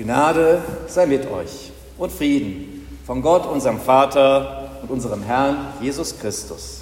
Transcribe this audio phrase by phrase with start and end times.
[0.00, 6.80] Gnade sei mit euch und Frieden von Gott, unserem Vater und unserem Herrn Jesus Christus.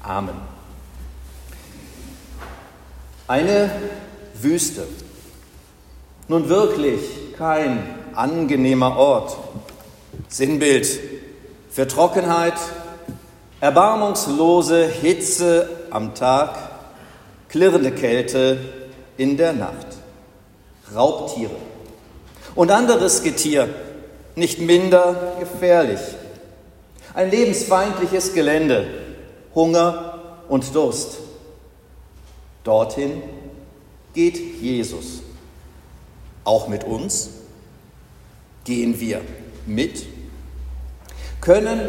[0.00, 0.36] Amen.
[3.26, 3.72] Eine
[4.34, 4.86] Wüste.
[6.28, 7.00] Nun wirklich
[7.36, 7.82] kein
[8.14, 9.36] angenehmer Ort.
[10.28, 11.00] Sinnbild
[11.68, 12.54] für Trockenheit,
[13.60, 16.56] erbarmungslose Hitze am Tag,
[17.48, 18.60] klirrende Kälte
[19.16, 19.88] in der Nacht.
[20.94, 21.56] Raubtiere
[22.54, 23.68] und anderes Getier,
[24.34, 26.00] nicht minder gefährlich.
[27.14, 28.86] Ein lebensfeindliches Gelände,
[29.54, 31.18] Hunger und Durst.
[32.64, 33.22] Dorthin
[34.14, 35.20] geht Jesus.
[36.44, 37.30] Auch mit uns
[38.64, 39.20] gehen wir
[39.66, 40.06] mit.
[41.40, 41.80] Können,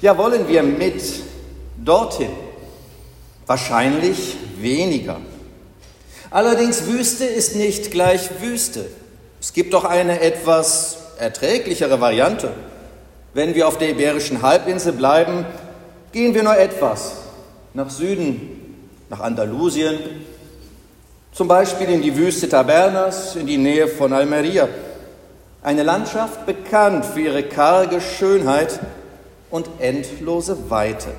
[0.00, 1.02] ja wollen wir mit
[1.82, 2.30] dorthin?
[3.46, 5.20] Wahrscheinlich weniger.
[6.30, 8.86] Allerdings Wüste ist nicht gleich Wüste.
[9.44, 12.50] Es gibt doch eine etwas erträglichere Variante.
[13.34, 15.44] Wenn wir auf der Iberischen Halbinsel bleiben,
[16.12, 17.16] gehen wir nur etwas
[17.74, 19.98] nach Süden, nach Andalusien,
[21.30, 24.66] zum Beispiel in die Wüste Tabernas, in die Nähe von Almeria.
[25.62, 28.80] Eine Landschaft bekannt für ihre karge Schönheit
[29.50, 31.10] und endlose Weite.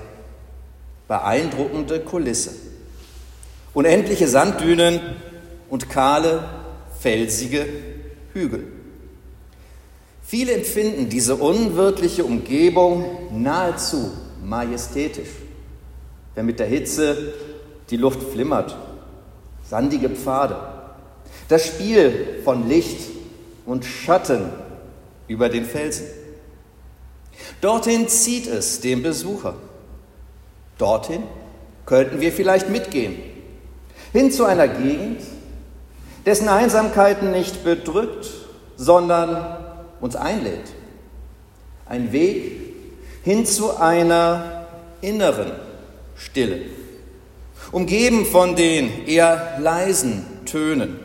[1.07, 2.55] Beeindruckende Kulisse.
[3.75, 4.99] Unendliche Sanddünen
[5.69, 6.43] und kahle,
[6.99, 7.67] felsige
[8.35, 8.67] Hügel.
[10.21, 14.11] Viele empfinden diese unwirtliche Umgebung nahezu
[14.43, 15.29] majestätisch,
[16.35, 17.33] wenn mit der Hitze
[17.89, 18.75] die Luft flimmert,
[19.63, 20.57] sandige Pfade,
[21.47, 22.99] das Spiel von Licht
[23.65, 24.49] und Schatten
[25.29, 26.05] über den Felsen.
[27.61, 29.55] Dorthin zieht es den Besucher.
[30.77, 31.23] Dorthin
[31.85, 33.15] könnten wir vielleicht mitgehen.
[34.11, 35.21] Hin zu einer Gegend,
[36.25, 38.27] dessen Einsamkeiten nicht bedrückt,
[38.77, 39.57] sondern
[40.01, 40.71] uns einlädt.
[41.85, 42.51] Ein Weg
[43.23, 44.65] hin zu einer
[45.01, 45.51] inneren
[46.15, 46.61] Stille,
[47.71, 50.99] umgeben von den eher leisen Tönen.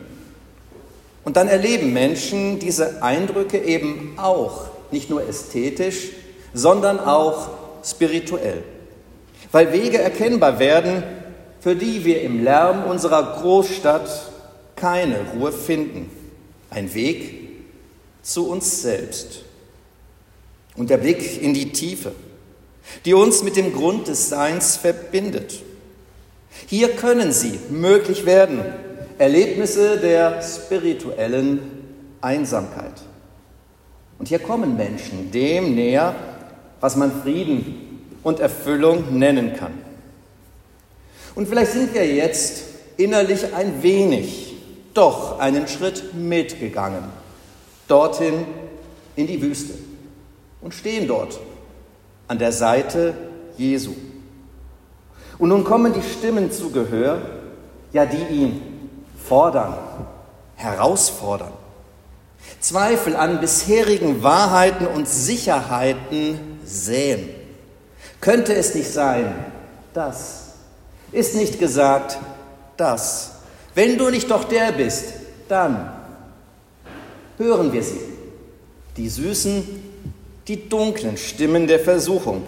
[1.23, 6.09] Und dann erleben Menschen diese Eindrücke eben auch, nicht nur ästhetisch,
[6.53, 7.49] sondern auch
[7.83, 8.63] spirituell,
[9.51, 11.03] weil Wege erkennbar werden,
[11.59, 14.30] für die wir im Lärm unserer Großstadt
[14.81, 16.09] keine Ruhe finden.
[16.71, 17.49] Ein Weg
[18.23, 19.43] zu uns selbst.
[20.75, 22.13] Und der Blick in die Tiefe,
[23.05, 25.61] die uns mit dem Grund des Seins verbindet.
[26.65, 28.61] Hier können sie möglich werden,
[29.17, 31.59] Erlebnisse der spirituellen
[32.21, 32.93] Einsamkeit.
[34.17, 36.15] Und hier kommen Menschen dem näher,
[36.79, 39.73] was man Frieden und Erfüllung nennen kann.
[41.35, 42.63] Und vielleicht sind wir jetzt
[42.97, 44.50] innerlich ein wenig
[44.93, 47.03] doch einen Schritt mitgegangen,
[47.87, 48.45] dorthin
[49.15, 49.73] in die Wüste
[50.61, 51.39] und stehen dort
[52.27, 53.13] an der Seite
[53.57, 53.93] Jesu.
[55.37, 57.21] Und nun kommen die Stimmen zu Gehör,
[57.93, 58.61] ja, die ihn
[59.27, 59.77] fordern,
[60.55, 61.53] herausfordern.
[62.59, 67.29] Zweifel an bisherigen Wahrheiten und Sicherheiten säen.
[68.19, 69.33] Könnte es nicht sein,
[69.93, 70.53] das
[71.11, 72.17] ist nicht gesagt,
[72.77, 73.31] das
[73.75, 75.13] wenn du nicht doch der bist,
[75.47, 75.91] dann
[77.37, 78.01] hören wir sie.
[78.97, 79.63] Die süßen,
[80.47, 82.43] die dunklen Stimmen der Versuchung.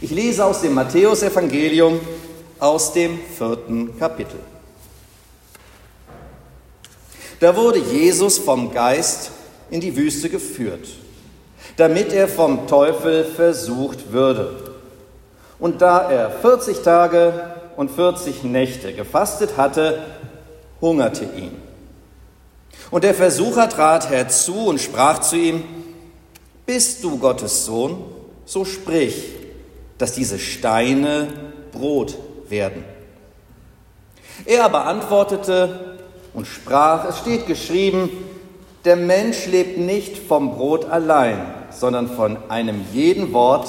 [0.00, 2.00] Ich lese aus dem Matthäusevangelium
[2.58, 4.38] aus dem vierten Kapitel.
[7.40, 9.30] Da wurde Jesus vom Geist
[9.70, 10.88] in die Wüste geführt,
[11.76, 14.74] damit er vom Teufel versucht würde.
[15.58, 20.02] Und da er 40 Tage und 40 Nächte gefastet hatte,
[20.80, 21.52] hungerte ihn.
[22.90, 25.62] Und der Versucher trat herzu und sprach zu ihm,
[26.66, 28.02] Bist du Gottes Sohn,
[28.44, 29.26] so sprich,
[29.96, 31.28] dass diese Steine
[31.70, 32.18] Brot
[32.48, 32.82] werden.
[34.44, 35.98] Er aber antwortete
[36.34, 38.10] und sprach, es steht geschrieben,
[38.86, 41.38] der Mensch lebt nicht vom Brot allein,
[41.70, 43.68] sondern von einem jeden Wort,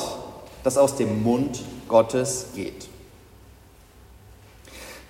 [0.63, 2.88] das aus dem Mund Gottes geht.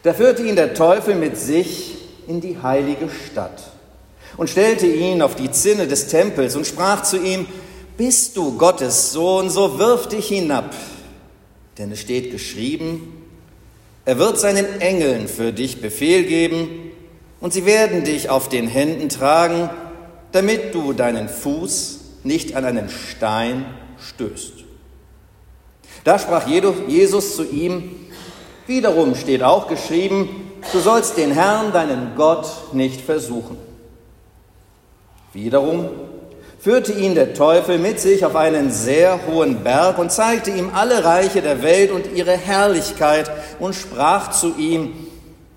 [0.03, 1.97] Da führte ihn der Teufel mit sich
[2.27, 3.63] in die heilige Stadt
[4.37, 7.45] und stellte ihn auf die Zinne des Tempels und sprach zu ihm,
[7.97, 10.73] bist du Gottes Sohn, so wirf dich hinab.
[11.77, 13.25] Denn es steht geschrieben,
[14.05, 16.89] er wird seinen Engeln für dich Befehl geben,
[17.41, 19.69] und sie werden dich auf den Händen tragen,
[20.31, 23.65] damit du deinen Fuß nicht an einen Stein
[23.97, 24.53] stößt.
[26.03, 28.08] Da sprach Jesus zu ihm,
[28.69, 33.57] Wiederum steht auch geschrieben, du sollst den Herrn, deinen Gott, nicht versuchen.
[35.33, 35.89] Wiederum
[36.59, 41.03] führte ihn der Teufel mit sich auf einen sehr hohen Berg und zeigte ihm alle
[41.03, 44.93] Reiche der Welt und ihre Herrlichkeit und sprach zu ihm,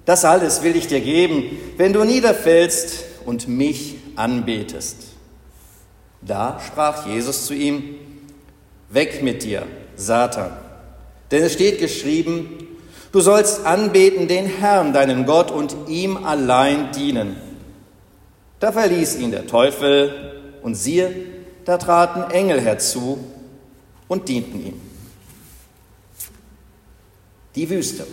[0.07, 4.97] das alles will ich dir geben, wenn du niederfällst und mich anbetest.
[6.23, 7.95] Da sprach Jesus zu ihm,
[8.89, 9.65] weg mit dir,
[9.97, 10.53] Satan,
[11.31, 12.62] denn es steht geschrieben,
[13.13, 17.37] du sollst anbeten den Herrn, deinen Gott, und ihm allein dienen.
[18.59, 20.33] Da verließ ihn der Teufel,
[20.63, 21.13] und siehe,
[21.65, 23.19] da traten Engel herzu
[24.09, 24.81] und dienten ihm.
[27.55, 28.07] Die Wüste.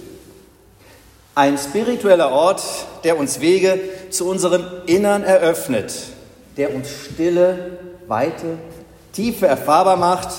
[1.35, 2.61] Ein spiritueller Ort,
[3.03, 3.79] der uns Wege
[4.09, 5.93] zu unserem Innern eröffnet,
[6.57, 8.57] der uns Stille, Weite,
[9.13, 10.29] Tiefe erfahrbar macht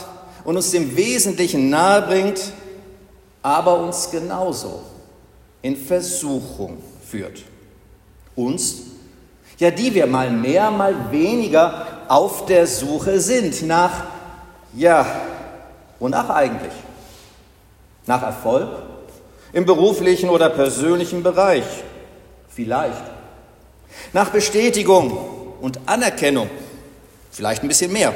[0.45, 2.53] und uns dem Wesentlichen nahe bringt,
[3.43, 4.83] aber uns genauso
[5.63, 7.43] in Versuchung führt.
[8.35, 8.83] Uns,
[9.59, 14.05] ja, die wir mal mehr, mal weniger auf der Suche sind nach,
[14.75, 15.07] ja,
[15.99, 16.73] wonach eigentlich?
[18.07, 18.69] Nach Erfolg
[19.53, 21.65] im beruflichen oder persönlichen Bereich?
[22.49, 23.03] Vielleicht.
[24.13, 25.17] Nach Bestätigung
[25.61, 26.49] und Anerkennung?
[27.31, 28.15] Vielleicht ein bisschen mehr.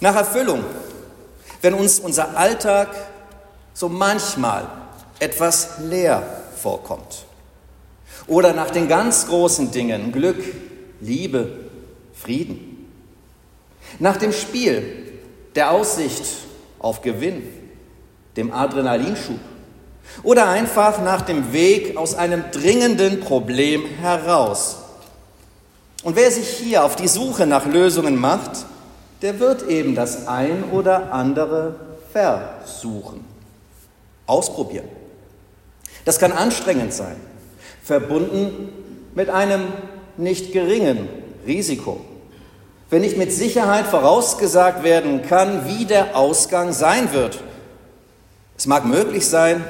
[0.00, 0.64] Nach Erfüllung,
[1.62, 2.88] wenn uns unser Alltag
[3.78, 4.66] so manchmal
[5.20, 6.20] etwas leer
[6.60, 7.24] vorkommt.
[8.26, 10.42] Oder nach den ganz großen Dingen, Glück,
[11.00, 11.48] Liebe,
[12.12, 12.90] Frieden.
[14.00, 15.12] Nach dem Spiel,
[15.54, 16.24] der Aussicht
[16.80, 17.44] auf Gewinn,
[18.36, 19.38] dem Adrenalinschub
[20.24, 24.78] oder einfach nach dem Weg aus einem dringenden Problem heraus.
[26.02, 28.66] Und wer sich hier auf die Suche nach Lösungen macht,
[29.22, 31.76] der wird eben das ein oder andere
[32.12, 33.27] versuchen,
[34.28, 34.88] ausprobieren.
[36.04, 37.16] Das kann anstrengend sein,
[37.82, 38.68] verbunden
[39.14, 39.64] mit einem
[40.16, 41.08] nicht geringen
[41.46, 42.00] Risiko
[42.90, 47.42] wenn nicht mit Sicherheit vorausgesagt werden kann, wie der Ausgang sein wird.
[48.56, 49.62] Es mag möglich sein,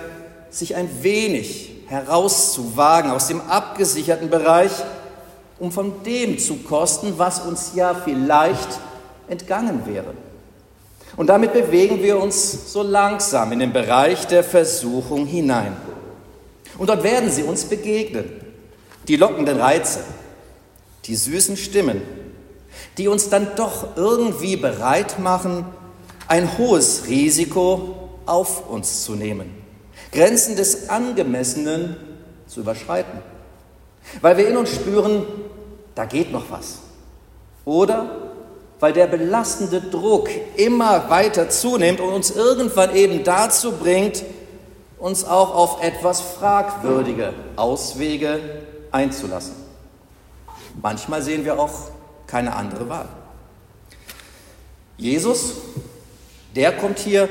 [0.50, 4.70] sich ein wenig herauszuwagen aus dem abgesicherten Bereich,
[5.58, 8.68] um von dem zu kosten, was uns ja vielleicht
[9.28, 10.14] entgangen wäre.
[11.18, 15.76] Und damit bewegen wir uns so langsam in den Bereich der Versuchung hinein.
[16.78, 18.24] Und dort werden sie uns begegnen.
[19.08, 19.98] Die lockenden Reize,
[21.06, 22.02] die süßen Stimmen,
[22.98, 25.64] die uns dann doch irgendwie bereit machen,
[26.28, 29.52] ein hohes Risiko auf uns zu nehmen,
[30.12, 31.96] Grenzen des Angemessenen
[32.46, 33.18] zu überschreiten,
[34.20, 35.26] weil wir in uns spüren,
[35.96, 36.78] da geht noch was.
[37.64, 38.17] Oder
[38.80, 44.24] weil der belastende Druck immer weiter zunimmt und uns irgendwann eben dazu bringt,
[44.98, 48.40] uns auch auf etwas fragwürdige Auswege
[48.90, 49.54] einzulassen.
[50.80, 51.70] Manchmal sehen wir auch
[52.26, 53.08] keine andere Wahl.
[54.96, 55.54] Jesus,
[56.54, 57.28] der kommt hier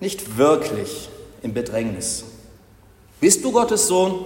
[0.00, 1.08] nicht wirklich
[1.42, 2.24] in Bedrängnis.
[3.20, 4.24] Bist du Gottes Sohn?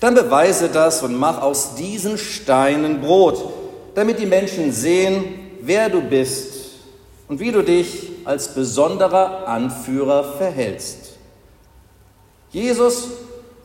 [0.00, 3.52] Dann beweise das und mach aus diesen Steinen Brot,
[3.94, 6.52] damit die Menschen sehen, wer du bist
[7.28, 11.14] und wie du dich als besonderer Anführer verhältst.
[12.50, 13.08] Jesus,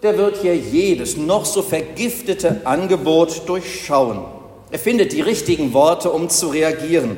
[0.01, 4.37] der wird hier jedes noch so vergiftete Angebot durchschauen
[4.69, 7.17] er findet die richtigen Worte, um zu reagieren.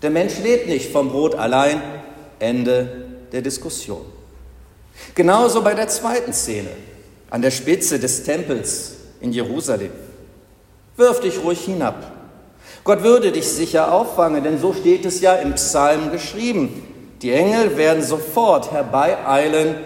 [0.00, 1.82] Der Mensch lebt nicht vom Brot allein.
[2.38, 4.04] Ende der Diskussion.
[5.14, 6.70] Genauso bei der zweiten Szene
[7.30, 9.92] an der Spitze des Tempels in Jerusalem.
[10.96, 12.10] Wirf dich ruhig hinab.
[12.84, 16.82] Gott würde dich sicher auffangen, denn so steht es ja im Psalm geschrieben.
[17.22, 19.76] Die Engel werden sofort herbeieilen,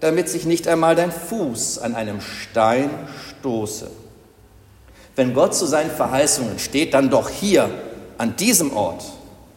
[0.00, 2.90] damit sich nicht einmal dein Fuß an einem Stein
[3.30, 3.90] stoße.
[5.16, 7.68] Wenn Gott zu seinen Verheißungen steht, dann doch hier,
[8.18, 9.04] an diesem Ort,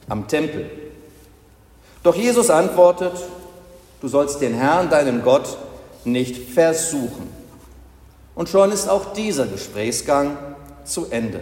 [0.08, 0.70] am Tempel.
[2.02, 3.14] Doch Jesus antwortet,
[4.02, 5.58] du sollst den Herrn, deinen Gott,
[6.06, 7.30] nicht versuchen.
[8.36, 10.38] Und schon ist auch dieser Gesprächsgang
[10.86, 11.42] zu Ende.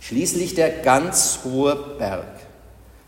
[0.00, 2.26] Schließlich der ganz hohe Berg.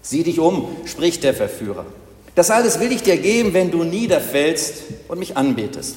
[0.03, 1.87] Sieh dich um, spricht der Verführer.
[2.35, 5.97] Das alles will ich dir geben, wenn du niederfällst und mich anbetest.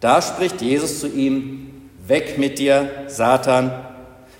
[0.00, 1.64] Da spricht Jesus zu ihm,
[2.06, 3.70] Weg mit dir, Satan,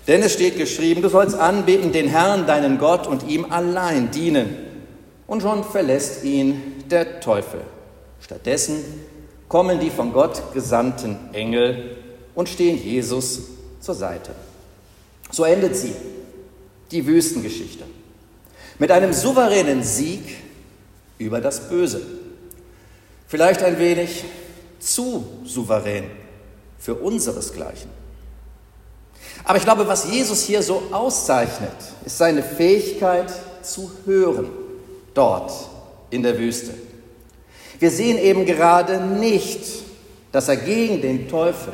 [0.09, 4.55] denn es steht geschrieben, du sollst anbeten den Herrn, deinen Gott, und ihm allein dienen.
[5.27, 7.61] Und schon verlässt ihn der Teufel.
[8.19, 8.83] Stattdessen
[9.47, 11.95] kommen die von Gott gesandten Engel
[12.33, 14.31] und stehen Jesus zur Seite.
[15.31, 15.93] So endet sie,
[16.91, 17.85] die Wüstengeschichte,
[18.79, 20.23] mit einem souveränen Sieg
[21.17, 22.01] über das Böse.
[23.27, 24.23] Vielleicht ein wenig
[24.79, 26.05] zu souverän
[26.79, 27.91] für unseresgleichen.
[29.43, 31.71] Aber ich glaube, was Jesus hier so auszeichnet,
[32.05, 33.31] ist seine Fähigkeit
[33.61, 34.49] zu hören,
[35.13, 35.51] dort
[36.09, 36.73] in der Wüste.
[37.79, 39.61] Wir sehen eben gerade nicht,
[40.31, 41.73] dass er gegen den Teufel,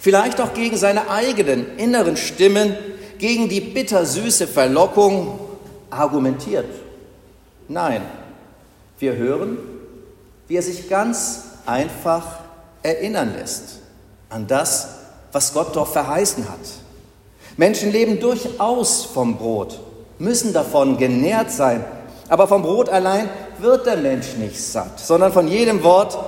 [0.00, 2.76] vielleicht auch gegen seine eigenen inneren Stimmen,
[3.18, 5.38] gegen die bittersüße Verlockung
[5.90, 6.66] argumentiert.
[7.68, 8.02] Nein,
[8.98, 9.58] wir hören,
[10.48, 12.40] wie er sich ganz einfach
[12.82, 13.80] erinnern lässt
[14.28, 14.88] an das,
[15.32, 16.58] was Gott doch verheißen hat.
[17.56, 19.80] Menschen leben durchaus vom Brot,
[20.18, 21.84] müssen davon genährt sein,
[22.28, 23.28] aber vom Brot allein
[23.58, 26.18] wird der Mensch nicht satt, sondern von jedem Wort,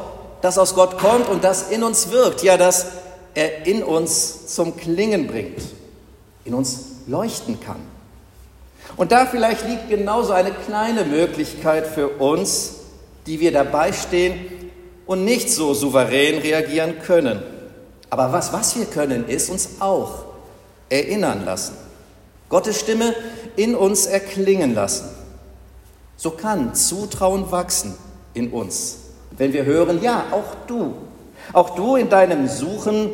[0.41, 2.87] das aus Gott kommt und das in uns wirkt, ja, das
[3.35, 5.61] er in uns zum Klingen bringt,
[6.47, 7.81] in uns leuchten kann.
[8.97, 12.77] Und da vielleicht liegt genauso eine kleine Möglichkeit für uns,
[13.27, 14.39] die wir dabei stehen
[15.07, 17.43] und nicht so souverän reagieren können.
[18.11, 20.25] Aber was, was wir können, ist uns auch
[20.89, 21.77] erinnern lassen.
[22.49, 23.15] Gottes Stimme
[23.57, 25.09] in uns erklingen lassen.
[26.17, 27.95] So kann Zutrauen wachsen
[28.33, 28.99] in uns,
[29.37, 30.95] wenn wir hören, ja, auch du,
[31.53, 33.11] auch du in deinem Suchen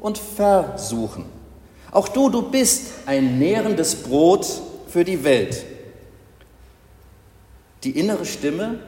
[0.00, 1.39] und Versuchen.
[1.92, 4.46] Auch du, du bist ein nährendes Brot
[4.86, 5.64] für die Welt.
[7.82, 8.78] Die innere Stimme,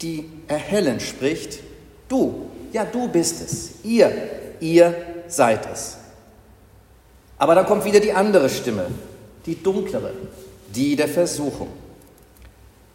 [0.00, 1.60] die erhellend spricht,
[2.08, 4.12] du, ja, du bist es, ihr,
[4.60, 4.94] ihr
[5.28, 5.98] seid es.
[7.38, 8.86] Aber dann kommt wieder die andere Stimme,
[9.44, 10.12] die dunklere,
[10.74, 11.68] die der Versuchung.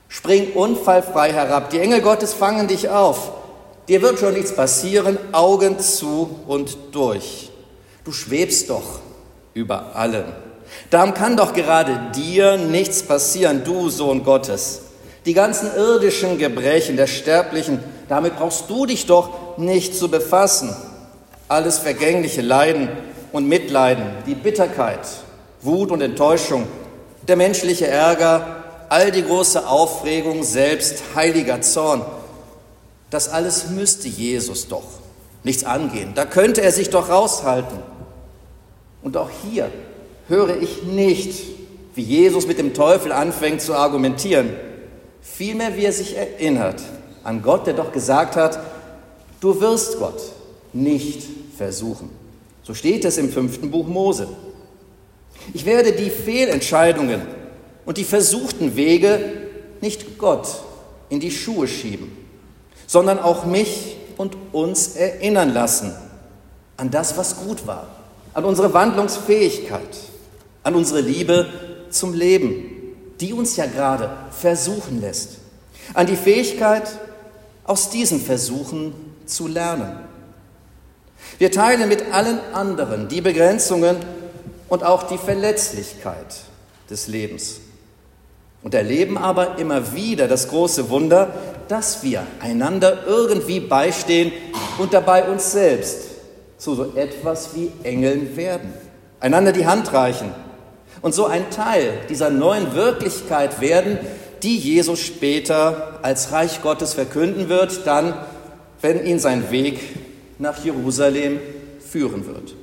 [0.08, 3.34] Spring unfallfrei herab, die Engel Gottes fangen dich auf.
[3.88, 7.52] Dir wird schon nichts passieren, Augen zu und durch.
[8.04, 9.00] Du schwebst doch
[9.54, 10.26] über allem.
[10.90, 14.82] Darum kann doch gerade dir nichts passieren, du Sohn Gottes.
[15.26, 17.80] Die ganzen irdischen Gebrechen der Sterblichen,
[18.10, 20.76] damit brauchst du dich doch nicht zu befassen.
[21.48, 22.90] Alles vergängliche Leiden
[23.32, 25.08] und Mitleiden, die Bitterkeit,
[25.62, 26.68] Wut und Enttäuschung,
[27.28, 32.04] der menschliche Ärger, all die große Aufregung, selbst heiliger Zorn,
[33.12, 34.84] das alles müsste Jesus doch
[35.44, 36.14] nichts angehen.
[36.16, 37.80] Da könnte er sich doch raushalten.
[39.02, 39.72] Und auch hier
[40.28, 41.44] höre ich nicht,
[41.96, 44.50] wie Jesus mit dem Teufel anfängt zu argumentieren.
[45.22, 46.82] Vielmehr, wie er sich erinnert
[47.24, 48.60] an Gott, der doch gesagt hat,
[49.40, 50.22] du wirst Gott
[50.74, 51.24] nicht
[51.58, 52.10] versuchen.
[52.64, 54.28] So steht es im fünften Buch Mose.
[55.54, 57.22] Ich werde die Fehlentscheidungen
[57.86, 59.20] und die versuchten Wege
[59.82, 60.48] nicht Gott
[61.10, 62.16] in die Schuhe schieben,
[62.88, 65.94] sondern auch mich und uns erinnern lassen
[66.78, 67.88] an das, was gut war,
[68.34, 69.98] an unsere Wandlungsfähigkeit,
[70.64, 71.48] an unsere Liebe
[71.90, 72.66] zum Leben,
[73.20, 75.38] die uns ja gerade versuchen lässt,
[75.94, 76.84] an die Fähigkeit,
[77.64, 78.94] aus diesen Versuchen
[79.26, 80.00] zu lernen.
[81.38, 83.98] Wir teilen mit allen anderen die Begrenzungen
[84.68, 86.38] und auch die Verletzlichkeit
[86.90, 87.60] des Lebens
[88.64, 91.34] und erleben aber immer wieder das große Wunder,
[91.68, 94.32] dass wir einander irgendwie beistehen
[94.78, 96.11] und dabei uns selbst
[96.62, 98.72] zu so etwas wie Engeln werden,
[99.20, 100.32] einander die Hand reichen
[101.02, 103.98] und so ein Teil dieser neuen Wirklichkeit werden,
[104.44, 108.14] die Jesus später als Reich Gottes verkünden wird, dann,
[108.80, 109.80] wenn ihn sein Weg
[110.38, 111.40] nach Jerusalem
[111.80, 112.54] führen wird.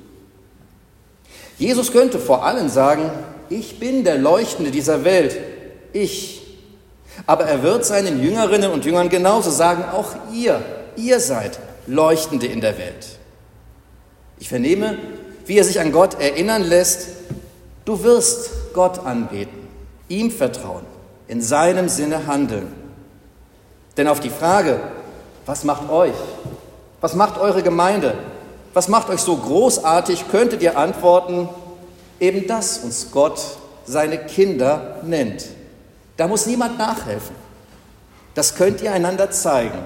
[1.58, 3.10] Jesus könnte vor allen sagen,
[3.50, 5.36] ich bin der Leuchtende dieser Welt,
[5.92, 6.42] ich.
[7.26, 10.62] Aber er wird seinen Jüngerinnen und Jüngern genauso sagen, auch ihr,
[10.94, 13.17] ihr seid Leuchtende in der Welt.
[14.38, 14.99] Ich vernehme,
[15.47, 17.09] wie er sich an Gott erinnern lässt,
[17.85, 19.68] du wirst Gott anbeten,
[20.09, 20.85] ihm vertrauen,
[21.26, 22.73] in seinem Sinne handeln.
[23.97, 24.80] Denn auf die Frage,
[25.47, 26.14] was macht euch,
[27.00, 28.14] was macht eure Gemeinde,
[28.75, 31.49] was macht euch so großartig, könntet ihr antworten,
[32.21, 33.40] eben das uns Gott
[33.87, 35.47] seine Kinder nennt.
[36.16, 37.35] Da muss niemand nachhelfen.
[38.35, 39.78] Das könnt ihr einander zeigen.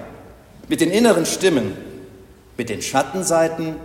[0.67, 1.77] Mit den inneren Stimmen,
[2.57, 3.75] mit den Schattenseiten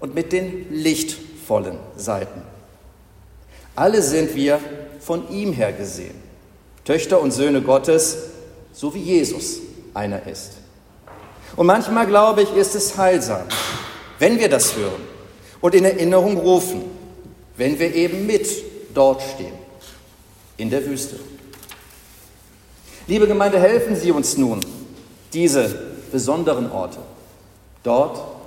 [0.00, 2.42] und mit den lichtvollen Seiten.
[3.76, 4.58] Alle sind wir
[5.00, 6.14] von ihm her gesehen.
[6.84, 8.16] Töchter und Söhne Gottes,
[8.72, 9.58] so wie Jesus
[9.94, 10.52] einer ist.
[11.56, 13.46] Und manchmal, glaube ich, ist es heilsam,
[14.18, 15.02] wenn wir das hören
[15.60, 16.84] und in Erinnerung rufen,
[17.56, 18.48] wenn wir eben mit
[18.94, 19.52] dort stehen,
[20.56, 21.16] in der Wüste.
[23.06, 24.60] Liebe Gemeinde, helfen Sie uns nun,
[25.32, 25.68] diese
[26.12, 26.98] besonderen Orte,
[27.82, 28.39] dort,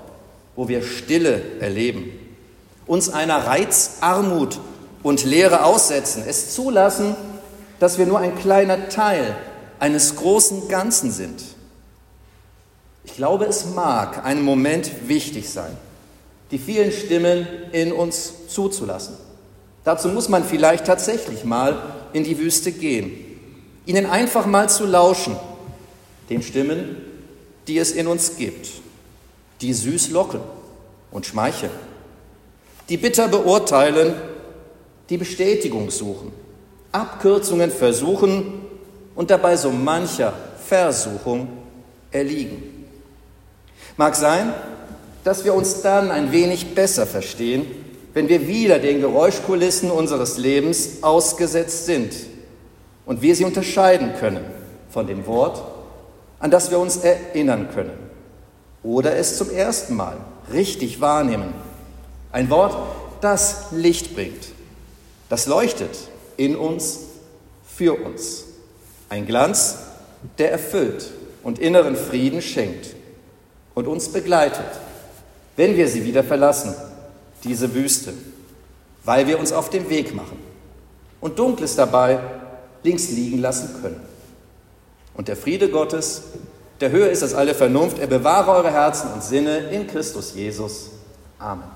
[0.55, 2.11] wo wir Stille erleben,
[2.85, 4.59] uns einer Reizarmut
[5.01, 7.15] und Leere aussetzen, es zulassen,
[7.79, 9.35] dass wir nur ein kleiner Teil
[9.79, 11.43] eines großen Ganzen sind.
[13.03, 15.75] Ich glaube, es mag einen Moment wichtig sein,
[16.51, 19.15] die vielen Stimmen in uns zuzulassen.
[19.83, 21.81] Dazu muss man vielleicht tatsächlich mal
[22.13, 23.11] in die Wüste gehen,
[23.85, 25.35] ihnen einfach mal zu lauschen,
[26.29, 26.95] den Stimmen,
[27.67, 28.69] die es in uns gibt,
[29.63, 30.41] die süß locken
[31.09, 31.71] und schmeicheln,
[32.89, 34.13] die bitter beurteilen,
[35.09, 36.33] die Bestätigung suchen,
[36.91, 38.61] Abkürzungen versuchen
[39.15, 40.33] und dabei so mancher
[40.67, 41.47] Versuchung
[42.11, 42.85] erliegen.
[43.95, 44.53] Mag sein,
[45.23, 47.65] dass wir uns dann ein wenig besser verstehen,
[48.13, 52.13] wenn wir wieder den Geräuschkulissen unseres Lebens ausgesetzt sind
[53.05, 54.43] und wir sie unterscheiden können
[54.89, 55.63] von dem Wort,
[56.39, 58.02] an das wir uns erinnern können
[58.83, 60.17] oder es zum ersten Mal
[60.51, 61.53] richtig wahrnehmen.
[62.31, 62.75] Ein Wort,
[63.21, 64.49] das Licht bringt,
[65.29, 65.97] das leuchtet
[66.37, 66.99] in uns,
[67.65, 68.45] für uns.
[69.09, 69.77] Ein Glanz,
[70.37, 71.11] der erfüllt
[71.43, 72.95] und inneren Frieden schenkt
[73.73, 74.65] und uns begleitet,
[75.55, 76.73] wenn wir sie wieder verlassen,
[77.43, 78.13] diese Wüste,
[79.03, 80.39] weil wir uns auf den Weg machen
[81.21, 82.19] und Dunkles dabei
[82.83, 84.01] links liegen lassen können.
[85.13, 86.23] Und der Friede Gottes,
[86.79, 90.91] der höher ist als alle Vernunft, er bewahre eure Herzen und Sinne in Christus Jesus.
[91.39, 91.72] Amen.